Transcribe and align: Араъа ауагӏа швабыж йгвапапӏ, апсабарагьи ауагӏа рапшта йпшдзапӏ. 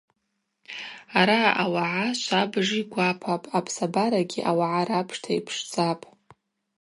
Араъа 1.19 1.51
ауагӏа 1.63 2.17
швабыж 2.21 2.69
йгвапапӏ, 2.81 3.49
апсабарагьи 3.57 4.45
ауагӏа 4.49 4.83
рапшта 4.87 5.31
йпшдзапӏ. 5.39 6.05